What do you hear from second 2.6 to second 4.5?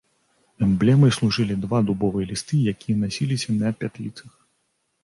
якія насіліся на пятліцах.